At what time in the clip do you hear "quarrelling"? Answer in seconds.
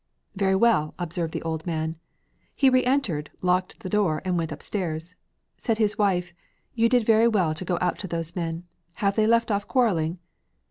9.67-10.17